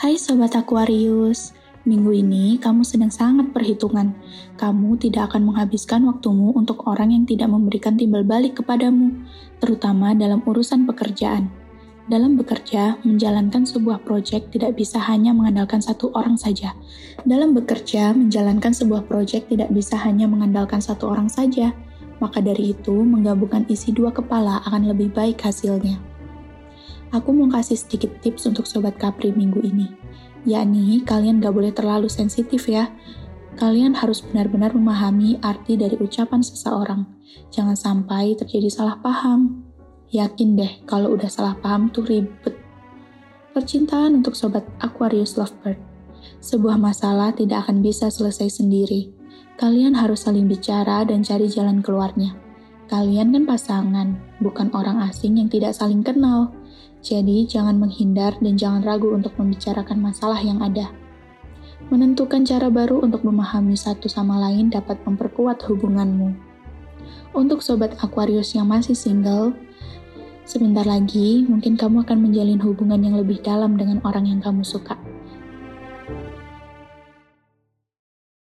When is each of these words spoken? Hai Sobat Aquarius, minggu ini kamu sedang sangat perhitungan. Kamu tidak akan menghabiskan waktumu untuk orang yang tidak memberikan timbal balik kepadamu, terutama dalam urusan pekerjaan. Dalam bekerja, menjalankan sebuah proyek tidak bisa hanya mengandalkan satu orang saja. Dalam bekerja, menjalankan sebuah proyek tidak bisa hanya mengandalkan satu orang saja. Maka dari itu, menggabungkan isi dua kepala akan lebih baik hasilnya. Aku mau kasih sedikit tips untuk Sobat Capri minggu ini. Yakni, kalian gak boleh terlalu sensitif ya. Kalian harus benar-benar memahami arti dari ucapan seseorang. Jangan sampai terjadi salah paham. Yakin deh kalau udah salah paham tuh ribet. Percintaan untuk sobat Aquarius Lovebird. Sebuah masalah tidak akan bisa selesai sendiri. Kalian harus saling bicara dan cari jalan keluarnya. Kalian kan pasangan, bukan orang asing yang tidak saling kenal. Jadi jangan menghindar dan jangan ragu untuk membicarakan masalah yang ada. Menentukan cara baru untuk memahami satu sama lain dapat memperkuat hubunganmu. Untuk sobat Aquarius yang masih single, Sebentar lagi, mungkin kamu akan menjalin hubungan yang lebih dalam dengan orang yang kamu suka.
Hai 0.00 0.16
Sobat 0.16 0.56
Aquarius, 0.56 1.52
minggu 1.84 2.24
ini 2.24 2.56
kamu 2.56 2.88
sedang 2.88 3.12
sangat 3.12 3.52
perhitungan. 3.52 4.16
Kamu 4.56 4.96
tidak 4.96 5.28
akan 5.28 5.52
menghabiskan 5.52 6.08
waktumu 6.08 6.56
untuk 6.56 6.88
orang 6.88 7.12
yang 7.12 7.28
tidak 7.28 7.52
memberikan 7.52 8.00
timbal 8.00 8.24
balik 8.24 8.56
kepadamu, 8.56 9.12
terutama 9.60 10.16
dalam 10.16 10.40
urusan 10.48 10.88
pekerjaan. 10.88 11.52
Dalam 12.08 12.40
bekerja, 12.40 12.96
menjalankan 13.04 13.68
sebuah 13.68 14.00
proyek 14.00 14.48
tidak 14.48 14.72
bisa 14.80 14.96
hanya 15.04 15.36
mengandalkan 15.36 15.84
satu 15.84 16.08
orang 16.16 16.40
saja. 16.40 16.72
Dalam 17.28 17.52
bekerja, 17.52 18.16
menjalankan 18.16 18.72
sebuah 18.72 19.04
proyek 19.04 19.52
tidak 19.52 19.68
bisa 19.68 20.00
hanya 20.00 20.24
mengandalkan 20.24 20.80
satu 20.80 21.12
orang 21.12 21.28
saja. 21.28 21.76
Maka 22.24 22.40
dari 22.40 22.72
itu, 22.72 23.04
menggabungkan 23.04 23.68
isi 23.68 23.92
dua 23.92 24.16
kepala 24.16 24.64
akan 24.64 24.96
lebih 24.96 25.12
baik 25.12 25.44
hasilnya. 25.44 26.09
Aku 27.10 27.34
mau 27.34 27.50
kasih 27.50 27.74
sedikit 27.74 28.22
tips 28.22 28.46
untuk 28.46 28.70
Sobat 28.70 28.94
Capri 28.94 29.34
minggu 29.34 29.58
ini. 29.66 29.90
Yakni, 30.46 31.02
kalian 31.02 31.42
gak 31.42 31.50
boleh 31.50 31.74
terlalu 31.74 32.06
sensitif 32.06 32.70
ya. 32.70 32.94
Kalian 33.58 33.98
harus 33.98 34.22
benar-benar 34.22 34.70
memahami 34.78 35.42
arti 35.42 35.74
dari 35.74 35.98
ucapan 35.98 36.38
seseorang. 36.38 37.02
Jangan 37.50 37.74
sampai 37.74 38.38
terjadi 38.38 38.70
salah 38.70 38.96
paham. 39.02 39.66
Yakin 40.14 40.54
deh 40.54 40.72
kalau 40.86 41.10
udah 41.18 41.26
salah 41.26 41.58
paham 41.58 41.90
tuh 41.90 42.06
ribet. 42.06 42.54
Percintaan 43.50 44.22
untuk 44.22 44.38
sobat 44.38 44.62
Aquarius 44.78 45.34
Lovebird. 45.34 45.82
Sebuah 46.38 46.78
masalah 46.78 47.34
tidak 47.34 47.66
akan 47.66 47.82
bisa 47.82 48.06
selesai 48.06 48.62
sendiri. 48.62 49.10
Kalian 49.58 49.98
harus 49.98 50.30
saling 50.30 50.46
bicara 50.46 51.02
dan 51.02 51.26
cari 51.26 51.50
jalan 51.50 51.82
keluarnya. 51.82 52.38
Kalian 52.86 53.34
kan 53.34 53.44
pasangan, 53.50 54.08
bukan 54.38 54.70
orang 54.74 55.02
asing 55.10 55.38
yang 55.42 55.50
tidak 55.50 55.74
saling 55.74 56.06
kenal. 56.06 56.54
Jadi 57.00 57.48
jangan 57.48 57.80
menghindar 57.80 58.36
dan 58.38 58.60
jangan 58.60 58.84
ragu 58.84 59.10
untuk 59.12 59.32
membicarakan 59.40 59.98
masalah 60.04 60.38
yang 60.40 60.60
ada. 60.60 60.92
Menentukan 61.88 62.44
cara 62.44 62.68
baru 62.68 63.00
untuk 63.02 63.24
memahami 63.24 63.74
satu 63.74 64.06
sama 64.06 64.36
lain 64.36 64.68
dapat 64.68 65.00
memperkuat 65.02 65.64
hubunganmu. 65.64 66.36
Untuk 67.32 67.64
sobat 67.64 67.96
Aquarius 68.04 68.52
yang 68.54 68.68
masih 68.68 68.94
single, 68.94 69.56
Sebentar 70.50 70.82
lagi, 70.82 71.46
mungkin 71.46 71.78
kamu 71.78 72.02
akan 72.02 72.26
menjalin 72.26 72.58
hubungan 72.58 72.98
yang 72.98 73.14
lebih 73.14 73.38
dalam 73.38 73.78
dengan 73.78 74.02
orang 74.02 74.26
yang 74.26 74.42
kamu 74.42 74.66
suka. 74.66 74.98